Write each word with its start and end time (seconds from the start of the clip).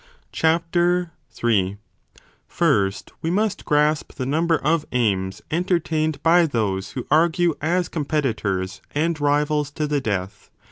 3 0.33 0.61
First 2.47 3.11
we 3.21 3.29
must 3.29 3.65
grasp 3.65 4.15
the 4.15 4.25
number 4.25 4.57
of 4.57 4.83
aims 4.91 5.43
entertained 5.51 6.23
by 6.23 6.47
those 6.47 6.93
who 6.93 7.05
argue 7.11 7.55
as 7.61 7.87
competitors 7.87 8.81
and 8.95 9.21
rivals 9.21 9.69
to 9.69 9.85
the 9.85 10.01
death. 10.01 10.49